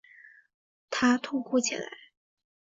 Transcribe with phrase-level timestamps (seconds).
[0.89, 1.87] 他痛哭起来